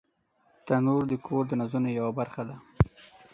[0.65, 2.55] تنور د کور د نازونو یوه برخه ده